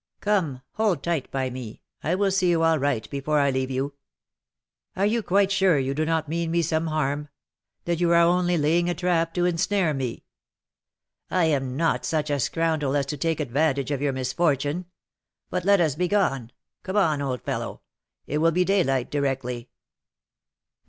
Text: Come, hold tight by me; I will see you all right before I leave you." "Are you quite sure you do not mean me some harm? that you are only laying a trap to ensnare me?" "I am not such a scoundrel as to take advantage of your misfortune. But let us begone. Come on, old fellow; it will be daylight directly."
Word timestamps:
Come, 0.19 0.63
hold 0.71 1.03
tight 1.03 1.29
by 1.29 1.51
me; 1.51 1.83
I 2.03 2.15
will 2.15 2.31
see 2.31 2.49
you 2.49 2.63
all 2.63 2.79
right 2.79 3.07
before 3.11 3.37
I 3.37 3.51
leave 3.51 3.69
you." 3.69 3.93
"Are 4.95 5.05
you 5.05 5.21
quite 5.21 5.51
sure 5.51 5.77
you 5.77 5.93
do 5.93 6.05
not 6.05 6.27
mean 6.27 6.49
me 6.49 6.63
some 6.63 6.87
harm? 6.87 7.29
that 7.85 7.99
you 7.99 8.09
are 8.11 8.15
only 8.15 8.57
laying 8.57 8.89
a 8.89 8.95
trap 8.95 9.31
to 9.35 9.45
ensnare 9.45 9.93
me?" 9.93 10.23
"I 11.29 11.45
am 11.45 11.77
not 11.77 12.03
such 12.03 12.31
a 12.31 12.39
scoundrel 12.39 12.95
as 12.97 13.05
to 13.05 13.17
take 13.17 13.39
advantage 13.39 13.91
of 13.91 14.01
your 14.01 14.11
misfortune. 14.11 14.85
But 15.51 15.65
let 15.65 15.79
us 15.79 15.93
begone. 15.93 16.51
Come 16.81 16.97
on, 16.97 17.21
old 17.21 17.43
fellow; 17.43 17.81
it 18.25 18.39
will 18.39 18.49
be 18.51 18.65
daylight 18.65 19.11
directly." 19.11 19.69